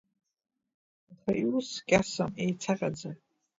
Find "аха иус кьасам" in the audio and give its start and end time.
1.13-2.31